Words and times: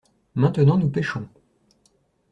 Maintenant 0.33 0.79
nous 0.79 0.89
pêchons. 0.89 1.27